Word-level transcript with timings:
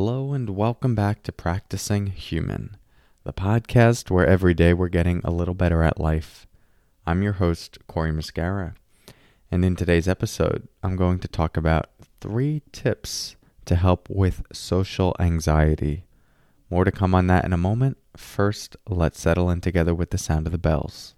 Hello, 0.00 0.32
and 0.32 0.50
welcome 0.50 0.94
back 0.94 1.24
to 1.24 1.32
Practicing 1.32 2.06
Human, 2.06 2.76
the 3.24 3.32
podcast 3.32 4.12
where 4.12 4.24
every 4.24 4.54
day 4.54 4.72
we're 4.72 4.86
getting 4.86 5.20
a 5.24 5.32
little 5.32 5.54
better 5.54 5.82
at 5.82 5.98
life. 5.98 6.46
I'm 7.04 7.20
your 7.20 7.32
host, 7.32 7.78
Cory 7.88 8.12
Muscara, 8.12 8.76
and 9.50 9.64
in 9.64 9.74
today's 9.74 10.06
episode, 10.06 10.68
I'm 10.84 10.94
going 10.94 11.18
to 11.18 11.26
talk 11.26 11.56
about 11.56 11.90
three 12.20 12.62
tips 12.70 13.34
to 13.64 13.74
help 13.74 14.08
with 14.08 14.44
social 14.52 15.16
anxiety. 15.18 16.04
More 16.70 16.84
to 16.84 16.92
come 16.92 17.12
on 17.12 17.26
that 17.26 17.44
in 17.44 17.52
a 17.52 17.56
moment. 17.56 17.96
First, 18.16 18.76
let's 18.86 19.20
settle 19.20 19.50
in 19.50 19.60
together 19.60 19.96
with 19.96 20.10
the 20.10 20.18
sound 20.18 20.46
of 20.46 20.52
the 20.52 20.58
bells. 20.58 21.16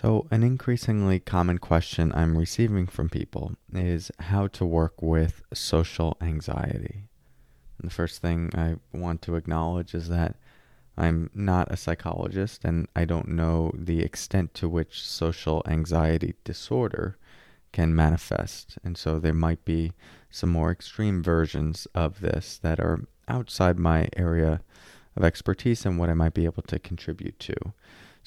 So, 0.00 0.28
an 0.30 0.44
increasingly 0.44 1.18
common 1.18 1.58
question 1.58 2.12
I'm 2.14 2.38
receiving 2.38 2.86
from 2.86 3.08
people 3.08 3.56
is 3.74 4.12
how 4.20 4.46
to 4.46 4.64
work 4.64 5.02
with 5.02 5.42
social 5.52 6.16
anxiety. 6.20 7.08
And 7.80 7.90
the 7.90 7.94
first 7.94 8.22
thing 8.22 8.50
I 8.54 8.76
want 8.96 9.22
to 9.22 9.34
acknowledge 9.34 9.96
is 9.96 10.08
that 10.08 10.36
I'm 10.96 11.30
not 11.34 11.72
a 11.72 11.76
psychologist 11.76 12.64
and 12.64 12.86
I 12.94 13.06
don't 13.06 13.26
know 13.26 13.72
the 13.74 14.02
extent 14.02 14.54
to 14.54 14.68
which 14.68 15.04
social 15.04 15.64
anxiety 15.66 16.34
disorder 16.44 17.18
can 17.72 17.92
manifest. 17.92 18.78
And 18.84 18.96
so 18.96 19.18
there 19.18 19.34
might 19.34 19.64
be 19.64 19.94
some 20.30 20.50
more 20.50 20.70
extreme 20.70 21.24
versions 21.24 21.88
of 21.92 22.20
this 22.20 22.56
that 22.58 22.78
are 22.78 23.04
outside 23.26 23.80
my 23.80 24.10
area 24.16 24.60
of 25.16 25.24
expertise 25.24 25.84
and 25.84 25.98
what 25.98 26.08
I 26.08 26.14
might 26.14 26.34
be 26.34 26.44
able 26.44 26.62
to 26.62 26.78
contribute 26.78 27.40
to. 27.40 27.56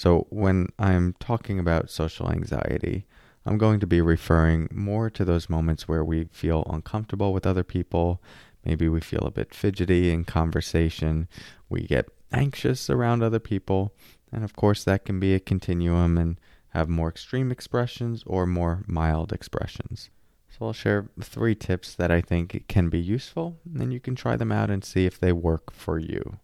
So, 0.02 0.26
when 0.32 0.70
I'm 0.80 1.14
talking 1.20 1.60
about 1.60 1.92
social 1.92 2.32
anxiety, 2.32 3.06
I'm 3.46 3.60
going 3.60 3.80
to 3.82 3.86
be 3.86 4.02
referring 4.02 4.68
more 4.72 5.12
to 5.12 5.24
those 5.24 5.48
moments 5.48 5.88
where 5.88 6.04
we 6.04 6.24
feel 6.32 6.66
uncomfortable 6.68 7.32
with 7.34 7.46
other 7.46 7.64
people. 7.64 8.20
Maybe 8.66 8.90
we 8.90 9.00
feel 9.00 9.22
a 9.22 9.30
bit 9.30 9.54
fidgety 9.54 10.10
in 10.10 10.26
conversation. 10.26 11.28
We 11.70 11.82
get 11.82 12.10
anxious 12.32 12.90
around 12.90 13.22
other 13.22 13.38
people. 13.38 13.94
And 14.32 14.44
of 14.44 14.56
course, 14.56 14.84
that 14.86 15.06
can 15.06 15.20
be 15.20 15.36
a 15.36 15.40
continuum 15.40 16.18
and 16.18 16.40
have 16.70 16.90
more 16.90 17.10
extreme 17.10 17.52
expressions 17.52 18.24
or 18.26 18.48
more 18.48 18.84
mild 18.88 19.32
expressions. 19.32 20.10
So, 20.50 20.66
I'll 20.66 20.74
share 20.74 21.12
three 21.22 21.54
tips 21.54 21.94
that 21.94 22.10
I 22.10 22.22
think 22.22 22.66
can 22.68 22.90
be 22.90 23.00
useful, 23.00 23.60
and 23.80 23.94
you 23.94 24.00
can 24.00 24.16
try 24.16 24.36
them 24.36 24.52
out 24.52 24.72
and 24.72 24.84
see 24.84 25.06
if 25.06 25.20
they 25.20 25.32
work 25.32 25.72
for 25.72 26.00
you. 26.00 26.40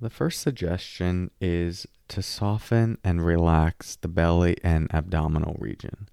The 0.00 0.08
first 0.08 0.40
suggestion 0.40 1.30
is 1.42 1.86
to 2.08 2.22
soften 2.22 2.96
and 3.04 3.22
relax 3.24 3.96
the 3.96 4.08
belly 4.08 4.56
and 4.64 4.92
abdominal 4.94 5.56
region. 5.58 6.08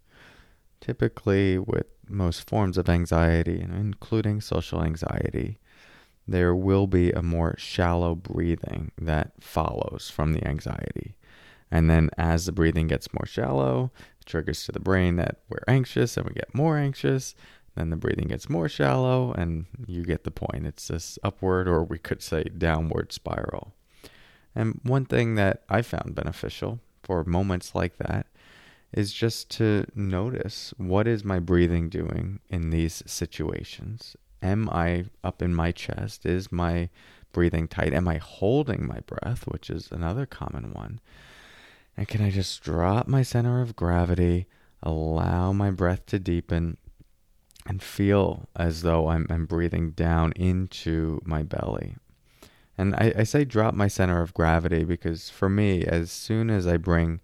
Typically, 0.82 1.58
with 1.58 1.86
most 2.10 2.50
forms 2.50 2.78
of 2.78 2.90
anxiety, 2.90 3.62
including 3.62 4.42
social 4.42 4.84
anxiety, 4.84 5.58
there 6.28 6.54
will 6.54 6.86
be 6.86 7.12
a 7.12 7.24
more 7.24 7.56
shallow 7.58 8.14
breathing 8.14 8.92
that 8.98 9.32
follows 9.40 10.12
from 10.14 10.34
the 10.34 10.46
anxiety. 10.46 11.16
And 11.72 11.90
then, 11.90 12.10
as 12.18 12.46
the 12.46 12.52
breathing 12.52 12.88
gets 12.88 13.14
more 13.14 13.26
shallow, 13.26 13.92
it 14.20 14.26
triggers 14.26 14.66
to 14.66 14.74
the 14.74 14.82
brain 14.82 15.16
that 15.16 15.40
we're 15.48 15.64
anxious 15.66 16.18
and 16.18 16.26
we 16.26 16.34
get 16.34 16.54
more 16.54 16.78
anxious. 16.78 17.36
Then 17.76 17.90
the 17.90 17.96
breathing 17.96 18.28
gets 18.28 18.50
more 18.50 18.68
shallow, 18.68 19.34
and 19.34 19.68
you 19.86 20.04
get 20.04 20.24
the 20.24 20.32
point. 20.32 20.66
It's 20.66 20.88
this 20.88 21.20
upward, 21.24 21.68
or 21.68 21.84
we 21.84 22.00
could 22.00 22.24
say 22.24 22.44
downward 22.46 23.14
spiral. 23.14 23.76
And 24.56 24.80
one 24.84 25.06
thing 25.06 25.36
that 25.36 25.64
I 25.70 25.82
found 25.82 26.16
beneficial 26.16 26.80
for 27.04 27.24
moments 27.24 27.76
like 27.76 27.98
that 27.98 28.28
is 28.94 29.14
just 29.14 29.50
to 29.52 29.86
notice 29.96 30.74
what 30.78 31.08
is 31.08 31.24
my 31.24 31.40
breathing 31.40 31.90
doing 31.90 32.40
in 32.50 32.70
these 32.70 33.04
situations? 33.06 34.16
Am 34.42 34.70
I 34.70 35.06
up 35.24 35.42
in 35.42 35.54
my 35.54 35.72
chest? 35.72 36.26
Is 36.26 36.52
my 36.52 36.90
breathing 37.32 37.68
tight? 37.68 37.94
Am 37.94 38.08
I 38.08 38.18
holding 38.18 38.88
my 38.88 39.00
breath, 39.02 39.44
which 39.44 39.70
is 39.70 39.92
another 39.92 40.26
common 40.26 40.74
one? 40.74 41.00
And 41.96 42.08
can 42.08 42.22
I 42.22 42.30
just 42.30 42.62
drop 42.64 43.08
my 43.08 43.24
center 43.24 43.62
of 43.62 43.76
gravity, 43.76 44.48
allow 44.84 45.52
my 45.52 45.72
breath 45.72 46.06
to 46.08 46.20
deepen, 46.20 46.78
and 47.66 47.82
feel 47.82 48.48
as 48.56 48.84
though 48.84 49.10
I'm, 49.10 49.26
I'm 49.30 49.46
breathing 49.46 49.92
down 49.92 50.32
into 50.34 51.20
my 51.26 51.44
belly? 51.44 51.96
And 52.78 52.96
I, 52.96 53.14
I 53.18 53.24
say 53.24 53.44
drop 53.44 53.74
my 53.74 53.88
center 53.88 54.22
of 54.22 54.34
gravity 54.34 54.84
because 54.84 55.30
for 55.30 55.50
me, 55.50 55.84
as 55.84 56.12
soon 56.12 56.50
as 56.50 56.68
I 56.68 56.78
bring 56.78 57.20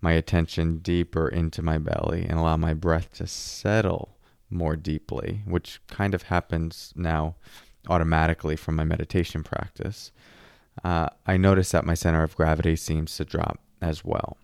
my 0.00 0.12
attention 0.12 0.78
deeper 0.78 1.28
into 1.28 1.62
my 1.62 1.78
belly 1.78 2.22
and 2.22 2.38
allow 2.38 2.56
my 2.56 2.74
breath 2.74 3.12
to 3.14 3.26
settle 3.26 4.16
more 4.50 4.76
deeply, 4.76 5.42
which 5.44 5.80
kind 5.88 6.14
of 6.14 6.24
happens 6.24 6.92
now 6.94 7.36
automatically 7.88 8.56
from 8.56 8.76
my 8.76 8.84
meditation 8.84 9.42
practice, 9.42 10.12
uh, 10.84 11.08
I 11.26 11.36
notice 11.36 11.70
that 11.70 11.86
my 11.86 11.94
center 11.94 12.22
of 12.22 12.36
gravity 12.36 12.76
seems 12.76 13.16
to 13.16 13.24
drop 13.24 13.60
as 13.80 14.04
well. 14.04 14.36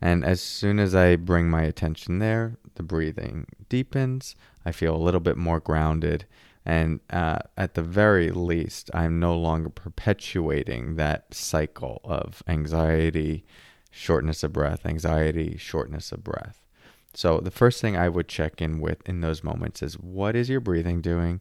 And 0.00 0.24
as 0.24 0.42
soon 0.42 0.78
as 0.78 0.94
I 0.94 1.16
bring 1.16 1.48
my 1.48 1.62
attention 1.62 2.18
there, 2.18 2.58
the 2.74 2.82
breathing 2.82 3.46
deepens. 3.68 4.36
I 4.64 4.72
feel 4.72 4.94
a 4.94 4.98
little 4.98 5.20
bit 5.20 5.36
more 5.36 5.60
grounded 5.60 6.26
and 6.66 7.00
uh, 7.10 7.40
at 7.56 7.74
the 7.74 7.82
very 7.82 8.30
least, 8.30 8.90
I'm 8.94 9.20
no 9.20 9.36
longer 9.36 9.68
perpetuating 9.68 10.96
that 10.96 11.34
cycle 11.34 12.00
of 12.04 12.42
anxiety, 12.48 13.44
shortness 13.90 14.42
of 14.42 14.52
breath, 14.54 14.86
anxiety, 14.86 15.56
shortness 15.58 16.10
of 16.10 16.24
breath. 16.24 16.64
So, 17.12 17.38
the 17.38 17.50
first 17.50 17.80
thing 17.80 17.96
I 17.96 18.08
would 18.08 18.28
check 18.28 18.62
in 18.62 18.80
with 18.80 19.06
in 19.08 19.20
those 19.20 19.44
moments 19.44 19.82
is 19.82 19.98
what 19.98 20.34
is 20.34 20.48
your 20.48 20.60
breathing 20.60 21.00
doing? 21.00 21.40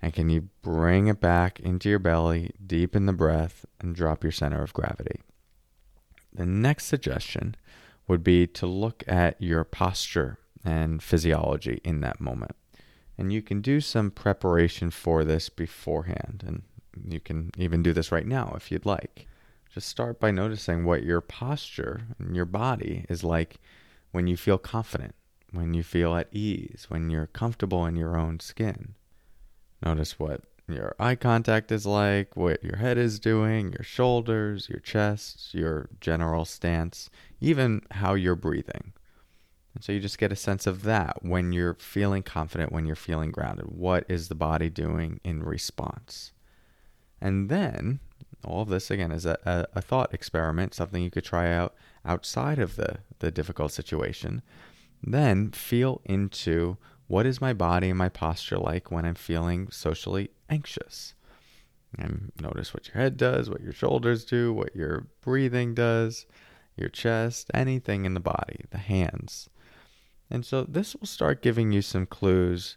And 0.00 0.12
can 0.12 0.28
you 0.28 0.48
bring 0.62 1.06
it 1.06 1.20
back 1.20 1.60
into 1.60 1.88
your 1.88 1.98
belly, 1.98 2.50
deepen 2.66 3.06
the 3.06 3.12
breath, 3.12 3.64
and 3.80 3.94
drop 3.94 4.24
your 4.24 4.32
center 4.32 4.62
of 4.62 4.72
gravity? 4.72 5.20
The 6.32 6.46
next 6.46 6.86
suggestion 6.86 7.54
would 8.08 8.24
be 8.24 8.46
to 8.48 8.66
look 8.66 9.04
at 9.06 9.40
your 9.40 9.62
posture 9.64 10.38
and 10.64 11.02
physiology 11.02 11.80
in 11.84 12.00
that 12.00 12.20
moment. 12.20 12.56
And 13.16 13.32
you 13.32 13.42
can 13.42 13.60
do 13.60 13.80
some 13.80 14.10
preparation 14.10 14.90
for 14.90 15.24
this 15.24 15.48
beforehand. 15.48 16.42
And 16.46 16.62
you 17.08 17.20
can 17.20 17.50
even 17.56 17.82
do 17.82 17.92
this 17.92 18.12
right 18.12 18.26
now 18.26 18.54
if 18.56 18.70
you'd 18.70 18.86
like. 18.86 19.26
Just 19.72 19.88
start 19.88 20.20
by 20.20 20.30
noticing 20.30 20.84
what 20.84 21.02
your 21.02 21.20
posture 21.20 22.02
and 22.18 22.36
your 22.36 22.44
body 22.44 23.04
is 23.08 23.24
like 23.24 23.58
when 24.12 24.26
you 24.28 24.36
feel 24.36 24.58
confident, 24.58 25.14
when 25.50 25.74
you 25.74 25.82
feel 25.82 26.14
at 26.14 26.28
ease, 26.32 26.86
when 26.88 27.10
you're 27.10 27.26
comfortable 27.26 27.84
in 27.86 27.96
your 27.96 28.16
own 28.16 28.38
skin. 28.38 28.94
Notice 29.84 30.18
what 30.18 30.42
your 30.68 30.94
eye 30.98 31.16
contact 31.16 31.72
is 31.72 31.84
like, 31.84 32.36
what 32.36 32.62
your 32.62 32.76
head 32.76 32.96
is 32.96 33.18
doing, 33.18 33.72
your 33.72 33.82
shoulders, 33.82 34.68
your 34.68 34.80
chest, 34.80 35.52
your 35.52 35.88
general 36.00 36.44
stance, 36.44 37.10
even 37.40 37.82
how 37.90 38.14
you're 38.14 38.36
breathing. 38.36 38.92
And 39.74 39.82
so 39.82 39.92
you 39.92 40.00
just 40.00 40.18
get 40.18 40.32
a 40.32 40.36
sense 40.36 40.66
of 40.66 40.82
that 40.82 41.18
when 41.22 41.52
you're 41.52 41.74
feeling 41.74 42.22
confident, 42.22 42.72
when 42.72 42.86
you're 42.86 42.94
feeling 42.94 43.32
grounded. 43.32 43.66
What 43.66 44.04
is 44.08 44.28
the 44.28 44.34
body 44.34 44.70
doing 44.70 45.20
in 45.24 45.42
response? 45.42 46.32
And 47.20 47.48
then 47.48 48.00
all 48.44 48.62
of 48.62 48.68
this 48.68 48.90
again 48.90 49.10
is 49.10 49.26
a, 49.26 49.38
a, 49.44 49.78
a, 49.78 49.82
thought 49.82 50.14
experiment, 50.14 50.74
something 50.74 51.02
you 51.02 51.10
could 51.10 51.24
try 51.24 51.50
out 51.50 51.74
outside 52.04 52.58
of 52.58 52.76
the, 52.76 52.98
the 53.18 53.30
difficult 53.30 53.72
situation. 53.72 54.42
Then 55.02 55.50
feel 55.50 56.00
into 56.04 56.76
what 57.06 57.26
is 57.26 57.40
my 57.40 57.52
body 57.52 57.90
and 57.90 57.98
my 57.98 58.08
posture 58.08 58.58
like 58.58 58.90
when 58.90 59.04
I'm 59.04 59.14
feeling 59.14 59.70
socially 59.70 60.30
anxious. 60.48 61.14
And 61.98 62.32
notice 62.40 62.74
what 62.74 62.88
your 62.88 62.96
head 62.96 63.16
does, 63.16 63.48
what 63.48 63.62
your 63.62 63.72
shoulders 63.72 64.24
do, 64.24 64.52
what 64.52 64.74
your 64.74 65.06
breathing 65.20 65.74
does, 65.74 66.26
your 66.76 66.88
chest, 66.88 67.50
anything 67.54 68.04
in 68.04 68.14
the 68.14 68.20
body, 68.20 68.64
the 68.70 68.78
hands. 68.78 69.48
And 70.34 70.44
so 70.44 70.64
this 70.64 70.96
will 70.96 71.06
start 71.06 71.42
giving 71.42 71.70
you 71.70 71.80
some 71.80 72.06
clues 72.06 72.76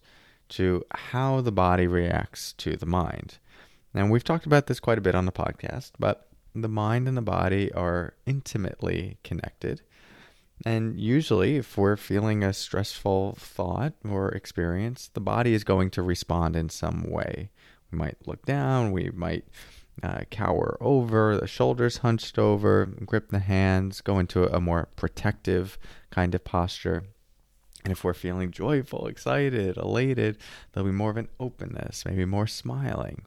to 0.50 0.86
how 0.92 1.42
the 1.42 1.51
body 1.51 1.88
reacts 1.88 2.54
to 2.54 2.75
the 2.75 2.86
mind. 2.86 3.39
Now, 3.95 4.07
we've 4.07 4.24
talked 4.24 4.45
about 4.45 4.68
this 4.68 4.80
quite 4.80 5.00
a 5.00 5.01
bit 5.01 5.15
on 5.15 5.25
the 5.25 5.31
podcast, 5.31 5.94
but 5.98 6.27
the 6.54 6.68
mind 6.68 7.07
and 7.07 7.18
the 7.18 7.21
body 7.24 7.74
are 7.74 8.13
intimately 8.27 9.18
connected. 9.24 9.81
And 10.68 11.00
usually, 11.00 11.56
if 11.56 11.80
we're 11.80 11.98
feeling 11.98 12.44
a 12.44 12.54
stressful 12.54 13.38
thought 13.39 13.94
or 14.07 14.30
experience, 14.30 15.09
the 15.12 15.19
body 15.19 15.56
is 15.56 15.63
going 15.63 15.89
to 15.92 16.04
respond 16.04 16.56
in 16.56 16.69
some 16.69 17.09
way. 17.09 17.50
We 17.92 17.98
might 17.98 18.27
look 18.27 18.45
down, 18.45 18.92
we 18.92 19.09
might 19.09 19.45
uh, 20.04 20.25
cower 20.30 20.77
over, 20.80 21.36
the 21.36 21.48
shoulders 21.48 21.98
hunched 21.98 22.38
over, 22.38 22.86
grip 22.86 23.30
the 23.31 23.39
hands, 23.39 24.01
go 24.01 24.19
into 24.19 24.44
a 24.56 24.62
more 24.62 24.89
protective 24.95 25.80
kind 26.12 26.36
of 26.36 26.44
posture. 26.44 27.04
And 27.88 27.94
if 27.94 28.04
we're 28.04 28.13
feeling 28.13 28.51
joyful, 28.51 29.07
excited, 29.07 29.78
elated, 29.78 30.39
there'll 30.74 30.89
be 30.89 30.94
more 30.94 31.10
of 31.10 31.16
an 31.16 31.30
openness, 31.39 32.04
maybe 32.06 32.25
more 32.25 32.45
smiling. 32.45 33.22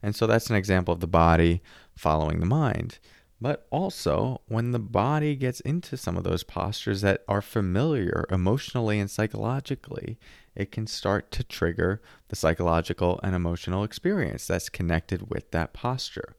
And 0.00 0.14
so 0.14 0.28
that's 0.28 0.48
an 0.48 0.54
example 0.54 0.94
of 0.94 1.00
the 1.00 1.08
body 1.08 1.60
following 1.96 2.38
the 2.38 2.46
mind. 2.46 3.00
But 3.40 3.66
also, 3.68 4.42
when 4.46 4.70
the 4.70 4.78
body 4.78 5.34
gets 5.34 5.58
into 5.58 5.96
some 5.96 6.16
of 6.16 6.22
those 6.22 6.44
postures 6.44 7.00
that 7.00 7.24
are 7.26 7.42
familiar 7.42 8.26
emotionally 8.30 9.00
and 9.00 9.10
psychologically, 9.10 10.20
it 10.54 10.70
can 10.70 10.86
start 10.86 11.32
to 11.32 11.42
trigger 11.42 12.00
the 12.28 12.36
psychological 12.36 13.18
and 13.24 13.34
emotional 13.34 13.82
experience 13.82 14.46
that's 14.46 14.68
connected 14.68 15.30
with 15.30 15.50
that 15.50 15.72
posture. 15.72 16.36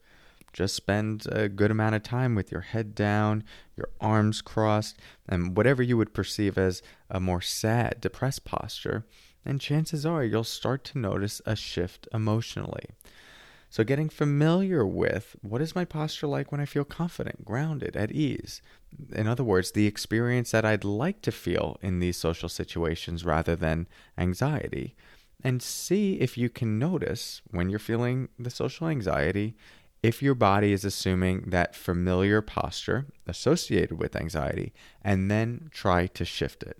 Just 0.52 0.74
spend 0.74 1.26
a 1.30 1.48
good 1.48 1.70
amount 1.70 1.94
of 1.94 2.02
time 2.02 2.34
with 2.34 2.50
your 2.50 2.62
head 2.62 2.94
down, 2.94 3.44
your 3.76 3.90
arms 4.00 4.40
crossed, 4.40 4.98
and 5.28 5.56
whatever 5.56 5.82
you 5.82 5.96
would 5.96 6.14
perceive 6.14 6.58
as 6.58 6.82
a 7.10 7.20
more 7.20 7.40
sad, 7.40 8.00
depressed 8.00 8.44
posture, 8.44 9.06
and 9.44 9.60
chances 9.60 10.04
are 10.04 10.24
you'll 10.24 10.44
start 10.44 10.84
to 10.84 10.98
notice 10.98 11.40
a 11.46 11.54
shift 11.54 12.08
emotionally. 12.12 12.86
So, 13.70 13.84
getting 13.84 14.08
familiar 14.08 14.86
with 14.86 15.36
what 15.42 15.60
is 15.60 15.74
my 15.74 15.84
posture 15.84 16.26
like 16.26 16.50
when 16.50 16.60
I 16.60 16.64
feel 16.64 16.84
confident, 16.84 17.44
grounded, 17.44 17.96
at 17.96 18.10
ease. 18.12 18.62
In 19.12 19.26
other 19.26 19.44
words, 19.44 19.72
the 19.72 19.86
experience 19.86 20.52
that 20.52 20.64
I'd 20.64 20.84
like 20.84 21.20
to 21.22 21.32
feel 21.32 21.76
in 21.82 21.98
these 21.98 22.16
social 22.16 22.48
situations 22.48 23.26
rather 23.26 23.54
than 23.54 23.86
anxiety. 24.16 24.96
And 25.44 25.62
see 25.62 26.14
if 26.14 26.38
you 26.38 26.48
can 26.48 26.78
notice 26.78 27.42
when 27.50 27.68
you're 27.68 27.78
feeling 27.78 28.28
the 28.38 28.50
social 28.50 28.88
anxiety 28.88 29.54
if 30.02 30.22
your 30.22 30.34
body 30.34 30.72
is 30.72 30.84
assuming 30.84 31.42
that 31.48 31.74
familiar 31.74 32.40
posture 32.40 33.06
associated 33.26 33.98
with 33.98 34.16
anxiety 34.16 34.72
and 35.02 35.30
then 35.30 35.68
try 35.72 36.06
to 36.06 36.24
shift 36.24 36.62
it. 36.62 36.78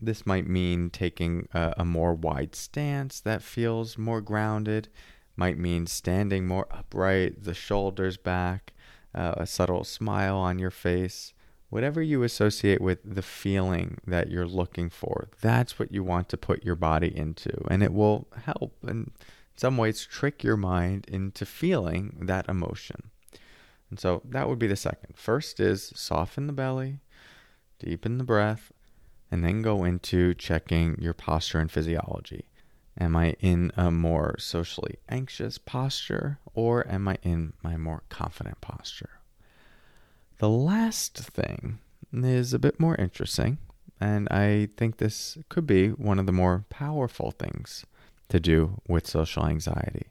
This 0.00 0.26
might 0.26 0.48
mean 0.48 0.90
taking 0.90 1.48
a, 1.54 1.74
a 1.78 1.84
more 1.84 2.14
wide 2.14 2.54
stance 2.54 3.20
that 3.20 3.42
feels 3.42 3.96
more 3.96 4.20
grounded 4.20 4.88
might 5.36 5.58
mean 5.58 5.86
standing 5.86 6.46
more 6.46 6.66
upright, 6.70 7.44
the 7.44 7.54
shoulders 7.54 8.16
back, 8.16 8.72
uh, 9.14 9.34
a 9.36 9.46
subtle 9.46 9.84
smile 9.84 10.36
on 10.36 10.58
your 10.58 10.70
face. 10.70 11.34
Whatever 11.68 12.00
you 12.00 12.22
associate 12.22 12.80
with 12.80 12.98
the 13.04 13.22
feeling 13.22 13.98
that 14.06 14.30
you're 14.30 14.46
looking 14.46 14.88
for, 14.88 15.28
that's 15.40 15.78
what 15.78 15.92
you 15.92 16.02
want 16.02 16.28
to 16.30 16.36
put 16.36 16.64
your 16.64 16.76
body 16.76 17.14
into. 17.14 17.50
And 17.70 17.82
it 17.82 17.92
will 17.92 18.28
help 18.44 18.76
in 18.86 19.10
some 19.56 19.76
ways 19.76 20.04
trick 20.04 20.44
your 20.44 20.56
mind 20.56 21.06
into 21.08 21.46
feeling 21.46 22.18
that 22.22 22.48
emotion. 22.48 23.10
And 23.90 23.98
so 23.98 24.22
that 24.24 24.48
would 24.48 24.58
be 24.58 24.66
the 24.66 24.76
second. 24.76 25.16
First 25.16 25.60
is 25.60 25.92
soften 25.94 26.46
the 26.46 26.52
belly, 26.52 27.00
deepen 27.78 28.18
the 28.18 28.24
breath, 28.24 28.72
and 29.30 29.44
then 29.44 29.62
go 29.62 29.84
into 29.84 30.34
checking 30.34 31.00
your 31.00 31.14
posture 31.14 31.58
and 31.58 31.70
physiology. 31.70 32.46
Am 32.98 33.14
I 33.16 33.36
in 33.40 33.72
a 33.76 33.90
more 33.90 34.36
socially 34.38 34.96
anxious 35.08 35.58
posture 35.58 36.38
or 36.54 36.86
am 36.88 37.08
I 37.08 37.18
in 37.22 37.52
my 37.62 37.76
more 37.76 38.02
confident 38.08 38.60
posture? 38.60 39.20
The 40.38 40.48
last 40.48 41.16
thing 41.16 41.78
is 42.12 42.52
a 42.52 42.58
bit 42.58 42.80
more 42.80 42.94
interesting, 42.96 43.58
and 44.00 44.28
I 44.30 44.68
think 44.76 44.96
this 44.96 45.38
could 45.48 45.66
be 45.66 45.88
one 45.88 46.18
of 46.18 46.26
the 46.26 46.32
more 46.32 46.64
powerful 46.68 47.30
things 47.30 47.84
to 48.28 48.40
do 48.40 48.80
with 48.88 49.06
social 49.06 49.46
anxiety. 49.46 50.08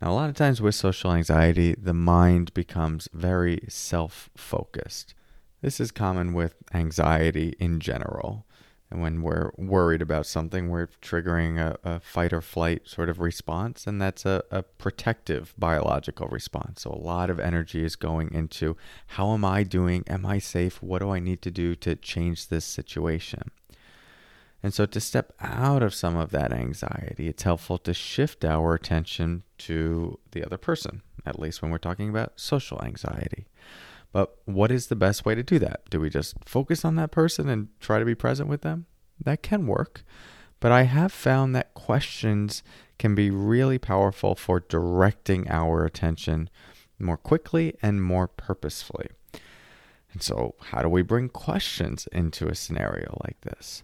Now, 0.00 0.10
a 0.10 0.14
lot 0.14 0.30
of 0.30 0.36
times 0.36 0.60
with 0.60 0.74
social 0.74 1.12
anxiety, 1.12 1.74
the 1.74 1.94
mind 1.94 2.52
becomes 2.54 3.08
very 3.12 3.60
self 3.68 4.30
focused. 4.36 5.14
This 5.60 5.78
is 5.78 5.92
common 5.92 6.32
with 6.32 6.56
anxiety 6.74 7.54
in 7.60 7.78
general. 7.78 8.44
And 8.90 9.00
when 9.00 9.22
we're 9.22 9.52
worried 9.56 10.02
about 10.02 10.26
something, 10.26 10.68
we're 10.68 10.88
triggering 11.00 11.58
a, 11.58 11.78
a 11.82 12.00
fight 12.00 12.32
or 12.34 12.42
flight 12.42 12.86
sort 12.86 13.08
of 13.08 13.20
response, 13.20 13.86
and 13.86 14.02
that's 14.02 14.26
a, 14.26 14.42
a 14.50 14.64
protective 14.64 15.54
biological 15.56 16.26
response. 16.28 16.82
So 16.82 16.90
a 16.90 17.00
lot 17.00 17.30
of 17.30 17.40
energy 17.40 17.84
is 17.84 17.96
going 17.96 18.34
into 18.34 18.76
how 19.06 19.32
am 19.32 19.46
I 19.46 19.62
doing? 19.62 20.04
Am 20.08 20.26
I 20.26 20.40
safe? 20.40 20.82
What 20.82 20.98
do 20.98 21.10
I 21.10 21.20
need 21.20 21.40
to 21.42 21.50
do 21.50 21.74
to 21.76 21.96
change 21.96 22.48
this 22.48 22.66
situation? 22.66 23.50
And 24.62 24.72
so, 24.72 24.86
to 24.86 25.00
step 25.00 25.32
out 25.40 25.82
of 25.82 25.92
some 25.92 26.16
of 26.16 26.30
that 26.30 26.52
anxiety, 26.52 27.28
it's 27.28 27.42
helpful 27.42 27.78
to 27.78 27.92
shift 27.92 28.44
our 28.44 28.74
attention 28.74 29.42
to 29.58 30.18
the 30.30 30.44
other 30.44 30.56
person, 30.56 31.02
at 31.26 31.40
least 31.40 31.62
when 31.62 31.70
we're 31.70 31.78
talking 31.78 32.08
about 32.08 32.38
social 32.38 32.80
anxiety. 32.82 33.46
But 34.12 34.36
what 34.44 34.70
is 34.70 34.86
the 34.86 34.96
best 34.96 35.24
way 35.24 35.34
to 35.34 35.42
do 35.42 35.58
that? 35.58 35.88
Do 35.90 35.98
we 35.98 36.10
just 36.10 36.36
focus 36.44 36.84
on 36.84 36.96
that 36.96 37.10
person 37.10 37.48
and 37.48 37.68
try 37.80 37.98
to 37.98 38.04
be 38.04 38.14
present 38.14 38.48
with 38.48 38.60
them? 38.60 38.86
That 39.18 39.42
can 39.42 39.66
work. 39.66 40.04
But 40.60 40.70
I 40.70 40.82
have 40.82 41.10
found 41.12 41.56
that 41.56 41.74
questions 41.74 42.62
can 42.98 43.16
be 43.16 43.30
really 43.30 43.78
powerful 43.78 44.36
for 44.36 44.60
directing 44.60 45.50
our 45.50 45.84
attention 45.84 46.48
more 47.00 47.16
quickly 47.16 47.74
and 47.82 48.00
more 48.00 48.28
purposefully. 48.28 49.08
And 50.12 50.22
so, 50.22 50.54
how 50.60 50.82
do 50.82 50.88
we 50.88 51.02
bring 51.02 51.30
questions 51.30 52.06
into 52.12 52.46
a 52.46 52.54
scenario 52.54 53.18
like 53.24 53.40
this? 53.40 53.82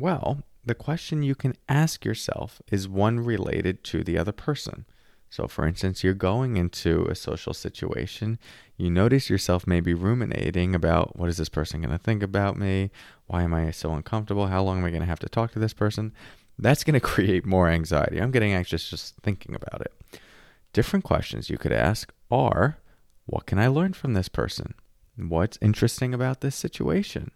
Well, 0.00 0.42
the 0.64 0.74
question 0.74 1.22
you 1.22 1.34
can 1.34 1.54
ask 1.68 2.04
yourself 2.04 2.60
is 2.70 2.88
one 2.88 3.20
related 3.20 3.82
to 3.84 4.04
the 4.04 4.18
other 4.18 4.32
person. 4.32 4.84
So, 5.30 5.46
for 5.46 5.66
instance, 5.66 6.02
you're 6.02 6.14
going 6.14 6.56
into 6.56 7.06
a 7.06 7.14
social 7.14 7.52
situation, 7.52 8.38
you 8.76 8.90
notice 8.90 9.28
yourself 9.28 9.66
maybe 9.66 9.92
ruminating 9.92 10.74
about 10.74 11.18
what 11.18 11.28
is 11.28 11.36
this 11.36 11.50
person 11.50 11.82
going 11.82 11.90
to 11.90 12.02
think 12.02 12.22
about 12.22 12.56
me? 12.56 12.90
Why 13.26 13.42
am 13.42 13.52
I 13.52 13.70
so 13.70 13.92
uncomfortable? 13.92 14.46
How 14.46 14.62
long 14.62 14.78
am 14.78 14.84
I 14.84 14.90
going 14.90 15.02
to 15.02 15.08
have 15.08 15.18
to 15.20 15.28
talk 15.28 15.52
to 15.52 15.58
this 15.58 15.74
person? 15.74 16.12
That's 16.58 16.84
going 16.84 16.94
to 17.00 17.00
create 17.00 17.44
more 17.44 17.68
anxiety. 17.68 18.20
I'm 18.20 18.30
getting 18.30 18.52
anxious 18.52 18.88
just 18.88 19.16
thinking 19.18 19.54
about 19.54 19.82
it. 19.82 20.20
Different 20.72 21.04
questions 21.04 21.50
you 21.50 21.58
could 21.58 21.72
ask 21.72 22.12
are 22.30 22.78
what 23.26 23.46
can 23.46 23.58
I 23.58 23.68
learn 23.68 23.92
from 23.92 24.14
this 24.14 24.28
person? 24.28 24.74
What's 25.16 25.58
interesting 25.60 26.14
about 26.14 26.40
this 26.40 26.54
situation? 26.54 27.32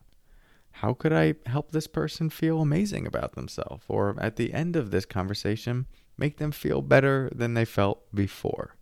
How 0.72 0.94
could 0.94 1.12
I 1.12 1.34
help 1.46 1.70
this 1.70 1.86
person 1.86 2.30
feel 2.30 2.60
amazing 2.60 3.06
about 3.06 3.34
themselves? 3.34 3.84
Or 3.88 4.16
at 4.18 4.36
the 4.36 4.52
end 4.52 4.76
of 4.76 4.90
this 4.90 5.04
conversation, 5.06 5.86
make 6.18 6.38
them 6.38 6.52
feel 6.52 6.82
better 6.82 7.30
than 7.34 7.54
they 7.54 7.64
felt 7.64 8.02
before. 8.14 8.76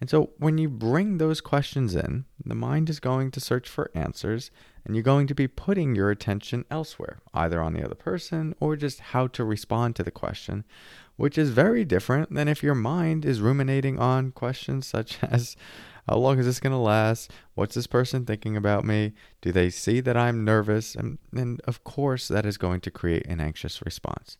And 0.00 0.08
so 0.08 0.30
when 0.38 0.56
you 0.56 0.70
bring 0.70 1.18
those 1.18 1.42
questions 1.42 1.94
in, 1.94 2.24
the 2.44 2.54
mind 2.54 2.88
is 2.88 3.00
going 3.00 3.30
to 3.32 3.40
search 3.40 3.68
for 3.68 3.90
answers 3.94 4.50
and 4.84 4.96
you're 4.96 5.02
going 5.02 5.26
to 5.26 5.34
be 5.34 5.46
putting 5.46 5.94
your 5.94 6.10
attention 6.10 6.64
elsewhere, 6.70 7.18
either 7.34 7.60
on 7.60 7.74
the 7.74 7.84
other 7.84 7.94
person 7.94 8.54
or 8.60 8.76
just 8.76 9.00
how 9.00 9.26
to 9.26 9.44
respond 9.44 9.94
to 9.96 10.02
the 10.02 10.10
question, 10.10 10.64
which 11.16 11.36
is 11.36 11.50
very 11.50 11.84
different 11.84 12.32
than 12.34 12.48
if 12.48 12.62
your 12.62 12.74
mind 12.74 13.26
is 13.26 13.42
ruminating 13.42 13.98
on 13.98 14.32
questions 14.32 14.86
such 14.86 15.18
as 15.22 15.54
how 16.08 16.16
long 16.16 16.38
is 16.38 16.46
this 16.46 16.60
going 16.60 16.72
to 16.72 16.78
last? 16.78 17.30
What's 17.54 17.74
this 17.74 17.86
person 17.86 18.24
thinking 18.24 18.56
about 18.56 18.84
me? 18.84 19.12
Do 19.40 19.52
they 19.52 19.70
see 19.70 20.00
that 20.00 20.16
I'm 20.16 20.44
nervous? 20.44 20.94
And, 20.94 21.18
and 21.32 21.60
of 21.64 21.84
course, 21.84 22.28
that 22.28 22.46
is 22.46 22.56
going 22.56 22.80
to 22.82 22.90
create 22.90 23.26
an 23.26 23.40
anxious 23.40 23.82
response. 23.82 24.36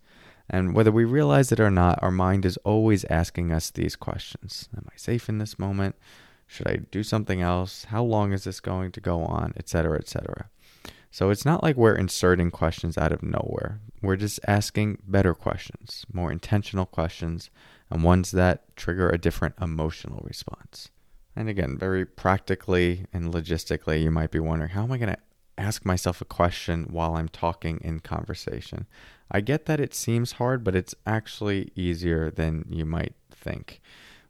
And 0.48 0.74
whether 0.74 0.90
we 0.90 1.04
realize 1.04 1.52
it 1.52 1.60
or 1.60 1.70
not, 1.70 2.02
our 2.02 2.10
mind 2.10 2.44
is 2.44 2.56
always 2.58 3.04
asking 3.04 3.52
us 3.52 3.70
these 3.70 3.94
questions 3.94 4.68
Am 4.76 4.86
I 4.92 4.96
safe 4.96 5.28
in 5.28 5.38
this 5.38 5.58
moment? 5.58 5.94
Should 6.46 6.66
I 6.66 6.76
do 6.90 7.04
something 7.04 7.40
else? 7.40 7.84
How 7.84 8.02
long 8.02 8.32
is 8.32 8.42
this 8.42 8.58
going 8.58 8.90
to 8.92 9.00
go 9.00 9.22
on? 9.22 9.52
Etc., 9.56 9.96
etc. 9.96 10.50
So 11.12 11.30
it's 11.30 11.44
not 11.44 11.62
like 11.62 11.76
we're 11.76 11.94
inserting 11.94 12.50
questions 12.50 12.98
out 12.98 13.12
of 13.12 13.22
nowhere. 13.22 13.80
We're 14.02 14.16
just 14.16 14.40
asking 14.46 14.98
better 15.06 15.34
questions, 15.34 16.04
more 16.12 16.32
intentional 16.32 16.86
questions, 16.86 17.50
and 17.90 18.02
ones 18.02 18.32
that 18.32 18.76
trigger 18.76 19.08
a 19.08 19.18
different 19.18 19.54
emotional 19.60 20.22
response. 20.24 20.90
And 21.36 21.48
again, 21.48 21.78
very 21.78 22.04
practically 22.04 23.06
and 23.12 23.32
logistically, 23.32 24.02
you 24.02 24.10
might 24.10 24.30
be 24.30 24.40
wondering 24.40 24.70
how 24.70 24.82
am 24.82 24.92
I 24.92 24.98
going 24.98 25.14
to 25.14 25.18
ask 25.56 25.84
myself 25.84 26.20
a 26.20 26.24
question 26.24 26.86
while 26.90 27.14
I'm 27.16 27.28
talking 27.28 27.80
in 27.82 28.00
conversation? 28.00 28.86
I 29.30 29.40
get 29.40 29.66
that 29.66 29.80
it 29.80 29.94
seems 29.94 30.32
hard, 30.32 30.64
but 30.64 30.74
it's 30.74 30.94
actually 31.06 31.70
easier 31.76 32.30
than 32.30 32.64
you 32.68 32.84
might 32.84 33.14
think. 33.30 33.80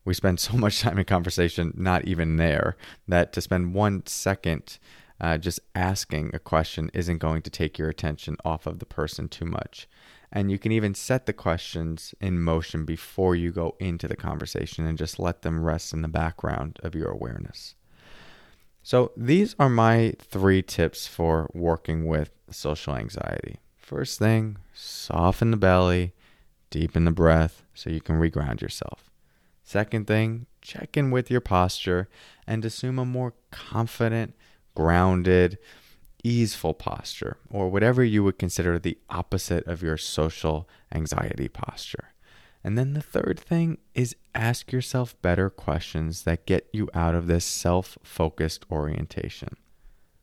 We 0.05 0.15
spend 0.15 0.41
so 0.41 0.57
much 0.57 0.81
time 0.81 0.99
in 0.99 1.05
conversation, 1.05 1.73
not 1.77 2.05
even 2.05 2.37
there, 2.37 2.77
that 3.09 3.33
to 3.35 3.41
spend 3.41 3.75
one 3.75 4.07
second 4.07 4.79
uh, 5.21 5.37
just 5.39 5.61
asking 5.75 6.31
a 6.33 6.39
question 6.39 6.91
isn't 6.95 7.19
going 7.19 7.43
to 7.43 7.51
take 7.51 7.79
your 7.79 7.89
attention 7.89 8.37
off 8.45 8.67
of 8.67 8.79
the 8.79 8.87
person 8.87 9.29
too 9.29 9.45
much. 9.45 9.87
And 10.33 10.51
you 10.51 10.59
can 10.59 10.71
even 10.71 10.95
set 10.95 11.27
the 11.27 11.33
questions 11.33 12.15
in 12.21 12.41
motion 12.41 12.85
before 12.85 13.35
you 13.35 13.51
go 13.51 13.75
into 13.81 14.07
the 14.07 14.17
conversation 14.17 14.87
and 14.87 14.97
just 14.97 15.19
let 15.19 15.43
them 15.43 15.65
rest 15.65 15.93
in 15.93 16.03
the 16.03 16.09
background 16.09 16.79
of 16.83 16.95
your 16.95 17.11
awareness. 17.11 17.75
So, 18.83 19.13
these 19.17 19.55
are 19.59 19.69
my 19.69 20.15
three 20.19 20.63
tips 20.63 21.07
for 21.07 21.51
working 21.53 22.07
with 22.07 22.31
social 22.51 22.95
anxiety. 22.95 23.57
First 23.77 24.19
thing, 24.19 24.57
soften 24.73 25.51
the 25.51 25.57
belly, 25.57 26.15
deepen 26.71 27.05
the 27.05 27.11
breath 27.11 27.65
so 27.75 27.91
you 27.91 28.01
can 28.01 28.21
reground 28.21 28.61
yourself. 28.61 29.11
Second 29.65 30.07
thing, 30.07 30.47
check 30.63 30.97
in 30.97 31.11
with 31.11 31.31
your 31.31 31.41
posture 31.41 32.09
and 32.47 32.65
assume 32.65 32.99
a 32.99 33.05
more 33.05 33.35
confident, 33.51 34.35
grounded, 34.75 35.59
easeful 36.25 36.75
posture, 36.75 37.39
or 37.51 37.69
whatever 37.69 38.03
you 38.05 38.25
would 38.25 38.39
consider 38.39 38.79
the 38.79 38.99
opposite 39.09 39.67
of 39.67 39.83
your 39.83 39.97
social 39.97 40.69
anxiety 40.93 41.49
posture. 41.49 42.13
And 42.63 42.77
then 42.77 42.93
the 42.93 43.03
third 43.03 43.41
thing 43.41 43.79
is 43.95 44.17
ask 44.35 44.71
yourself 44.73 45.21
better 45.23 45.49
questions 45.49 46.25
that 46.25 46.47
get 46.47 46.69
you 46.73 46.89
out 46.93 47.15
of 47.15 47.27
this 47.27 47.45
self 47.45 47.97
focused 48.03 48.67
orientation. 48.71 49.57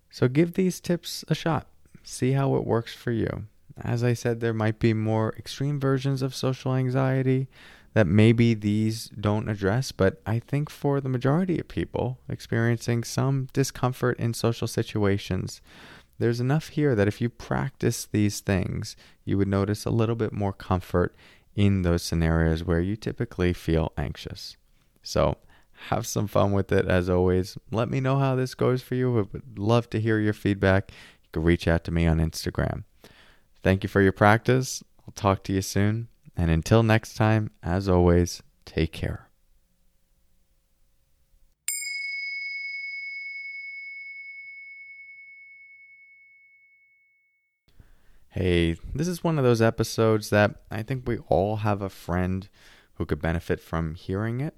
So 0.09 0.27
give 0.27 0.53
these 0.53 0.79
tips 0.79 1.25
a 1.27 1.35
shot. 1.35 1.67
See 2.03 2.33
how 2.33 2.55
it 2.55 2.65
works 2.65 2.93
for 2.93 3.11
you. 3.11 3.45
As 3.79 4.03
I 4.03 4.13
said, 4.13 4.39
there 4.39 4.53
might 4.53 4.79
be 4.79 4.93
more 4.93 5.35
extreme 5.37 5.79
versions 5.79 6.21
of 6.21 6.35
social 6.35 6.73
anxiety 6.73 7.47
that 7.97 8.05
maybe 8.05 8.53
these 8.53 9.09
don't 9.19 9.49
address, 9.49 9.91
but 9.91 10.21
I 10.23 10.37
think 10.37 10.69
for 10.69 11.01
the 11.01 11.09
majority 11.09 11.59
of 11.59 11.67
people 11.67 12.19
experiencing 12.29 13.03
some 13.03 13.47
discomfort 13.53 14.19
in 14.19 14.35
social 14.35 14.67
situations, 14.67 15.61
there's 16.19 16.39
enough 16.39 16.67
here 16.67 16.93
that 16.93 17.07
if 17.07 17.21
you 17.21 17.27
practice 17.27 18.05
these 18.05 18.39
things, 18.39 18.95
you 19.25 19.35
would 19.39 19.47
notice 19.47 19.83
a 19.83 19.89
little 19.89 20.13
bit 20.13 20.31
more 20.31 20.53
comfort 20.53 21.15
in 21.55 21.81
those 21.81 22.03
scenarios 22.03 22.63
where 22.63 22.81
you 22.81 22.95
typically 22.95 23.51
feel 23.51 23.93
anxious. 23.97 24.57
So, 25.01 25.37
have 25.89 26.05
some 26.05 26.27
fun 26.27 26.51
with 26.51 26.71
it 26.71 26.87
as 26.87 27.09
always. 27.09 27.57
Let 27.71 27.89
me 27.89 27.99
know 27.99 28.19
how 28.19 28.35
this 28.35 28.53
goes 28.53 28.83
for 28.83 28.93
you. 28.93 29.17
I 29.17 29.21
would 29.23 29.57
love 29.57 29.89
to 29.89 29.99
hear 29.99 30.19
your 30.19 30.33
feedback. 30.33 30.91
You 31.23 31.29
can 31.31 31.41
reach 31.41 31.67
out 31.67 31.83
to 31.85 31.91
me 31.91 32.05
on 32.05 32.19
Instagram. 32.19 32.83
Thank 33.63 33.81
you 33.81 33.89
for 33.89 34.01
your 34.01 34.11
practice. 34.11 34.83
I'll 35.07 35.13
talk 35.15 35.43
to 35.45 35.53
you 35.53 35.63
soon. 35.63 36.09
And 36.37 36.51
until 36.51 36.83
next 36.83 37.15
time, 37.15 37.49
as 37.63 37.89
always, 37.89 38.43
take 38.63 38.91
care. 38.93 39.27
Hey, 48.29 48.77
this 48.93 49.07
is 49.07 49.23
one 49.23 49.39
of 49.39 49.43
those 49.43 49.63
episodes 49.63 50.29
that 50.29 50.61
I 50.69 50.83
think 50.83 51.07
we 51.07 51.17
all 51.27 51.57
have 51.57 51.81
a 51.81 51.89
friend 51.89 52.47
who 52.93 53.05
could 53.05 53.19
benefit 53.19 53.59
from 53.59 53.95
hearing 53.95 54.41
it. 54.41 54.53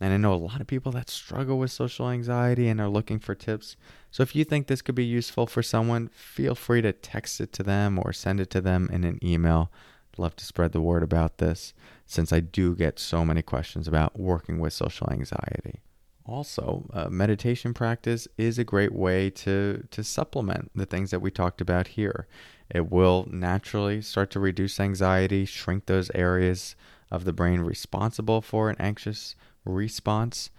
And 0.00 0.12
I 0.12 0.18
know 0.18 0.34
a 0.34 0.36
lot 0.36 0.60
of 0.60 0.68
people 0.68 0.92
that 0.92 1.10
struggle 1.10 1.58
with 1.58 1.72
social 1.72 2.10
anxiety 2.10 2.68
and 2.68 2.80
are 2.80 2.88
looking 2.88 3.18
for 3.18 3.34
tips. 3.34 3.76
So 4.12 4.22
if 4.22 4.36
you 4.36 4.44
think 4.44 4.68
this 4.68 4.82
could 4.82 4.94
be 4.94 5.04
useful 5.04 5.48
for 5.48 5.64
someone, 5.64 6.08
feel 6.08 6.54
free 6.54 6.82
to 6.82 6.92
text 6.92 7.40
it 7.40 7.52
to 7.54 7.64
them 7.64 7.98
or 7.98 8.12
send 8.12 8.38
it 8.38 8.50
to 8.50 8.60
them 8.60 8.88
in 8.92 9.02
an 9.02 9.18
email. 9.20 9.72
Love 10.18 10.36
to 10.36 10.44
spread 10.44 10.72
the 10.72 10.80
word 10.80 11.02
about 11.02 11.38
this 11.38 11.72
since 12.06 12.32
I 12.32 12.40
do 12.40 12.74
get 12.74 12.98
so 12.98 13.24
many 13.24 13.42
questions 13.42 13.88
about 13.88 14.18
working 14.18 14.58
with 14.60 14.72
social 14.72 15.10
anxiety. 15.10 15.80
Also, 16.26 16.86
uh, 16.92 17.08
meditation 17.10 17.74
practice 17.74 18.26
is 18.38 18.58
a 18.58 18.64
great 18.64 18.92
way 18.92 19.28
to, 19.28 19.86
to 19.90 20.02
supplement 20.02 20.70
the 20.74 20.86
things 20.86 21.10
that 21.10 21.20
we 21.20 21.30
talked 21.30 21.60
about 21.60 21.88
here. 21.88 22.26
It 22.70 22.90
will 22.90 23.28
naturally 23.30 24.00
start 24.00 24.30
to 24.30 24.40
reduce 24.40 24.80
anxiety, 24.80 25.44
shrink 25.44 25.84
those 25.84 26.10
areas 26.14 26.76
of 27.10 27.24
the 27.24 27.34
brain 27.34 27.60
responsible 27.60 28.40
for 28.40 28.70
an 28.70 28.76
anxious 28.78 29.36
response. 29.66 30.50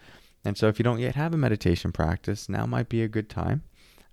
And 0.44 0.56
so, 0.56 0.68
if 0.68 0.78
you 0.78 0.84
don't 0.84 1.00
yet 1.00 1.16
have 1.16 1.34
a 1.34 1.38
meditation 1.38 1.92
practice, 1.92 2.48
now 2.48 2.68
might 2.68 2.88
be 2.88 3.02
a 3.02 3.08
good 3.08 3.30
time. 3.30 3.64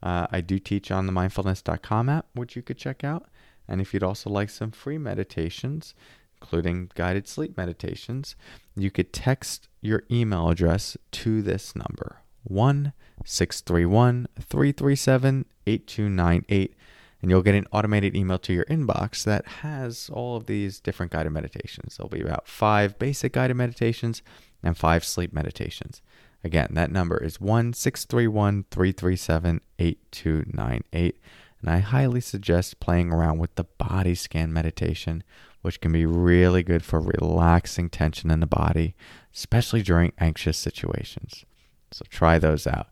Uh, 0.02 0.26
I 0.30 0.40
do 0.40 0.58
teach 0.58 0.90
on 0.90 1.06
the 1.06 1.12
mindfulness.com 1.12 2.08
app, 2.08 2.26
which 2.34 2.56
you 2.56 2.62
could 2.62 2.78
check 2.78 3.04
out. 3.04 3.26
And 3.72 3.80
if 3.80 3.94
you'd 3.94 4.02
also 4.02 4.28
like 4.28 4.50
some 4.50 4.70
free 4.70 4.98
meditations, 4.98 5.94
including 6.38 6.90
guided 6.94 7.26
sleep 7.26 7.56
meditations, 7.56 8.36
you 8.76 8.90
could 8.90 9.14
text 9.14 9.66
your 9.80 10.02
email 10.10 10.50
address 10.50 10.98
to 11.12 11.40
this 11.40 11.74
number 11.74 12.18
1 12.44 12.92
631 13.24 14.28
337 14.38 15.46
8298 15.66 16.76
and 17.22 17.30
you'll 17.30 17.40
get 17.40 17.54
an 17.54 17.66
automated 17.72 18.14
email 18.14 18.38
to 18.40 18.52
your 18.52 18.66
inbox 18.66 19.24
that 19.24 19.46
has 19.46 20.10
all 20.12 20.36
of 20.36 20.44
these 20.44 20.78
different 20.78 21.12
guided 21.12 21.32
meditations. 21.32 21.96
There'll 21.96 22.10
be 22.10 22.20
about 22.20 22.46
five 22.46 22.98
basic 22.98 23.32
guided 23.32 23.56
meditations 23.56 24.20
and 24.62 24.76
five 24.76 25.02
sleep 25.02 25.32
meditations. 25.32 26.02
Again, 26.44 26.68
that 26.72 26.90
number 26.90 27.16
is 27.16 27.40
1 27.40 27.72
631 27.72 28.66
337 28.70 29.62
8298. 29.78 31.16
And 31.62 31.70
I 31.70 31.78
highly 31.78 32.20
suggest 32.20 32.80
playing 32.80 33.12
around 33.12 33.38
with 33.38 33.54
the 33.54 33.64
body 33.64 34.14
scan 34.14 34.52
meditation, 34.52 35.22
which 35.62 35.80
can 35.80 35.92
be 35.92 36.04
really 36.04 36.62
good 36.62 36.84
for 36.84 37.00
relaxing 37.00 37.88
tension 37.88 38.30
in 38.30 38.40
the 38.40 38.46
body, 38.46 38.94
especially 39.32 39.82
during 39.82 40.12
anxious 40.18 40.58
situations. 40.58 41.44
So 41.92 42.04
try 42.10 42.38
those 42.38 42.66
out. 42.66 42.88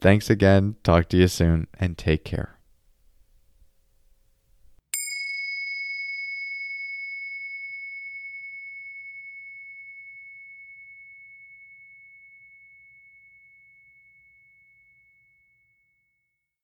Thanks 0.00 0.30
again. 0.30 0.76
Talk 0.84 1.08
to 1.08 1.16
you 1.16 1.28
soon 1.28 1.66
and 1.80 1.98
take 1.98 2.24
care. 2.24 2.56